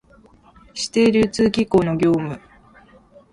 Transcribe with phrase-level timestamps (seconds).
[0.73, 2.41] 指定流通機構の業務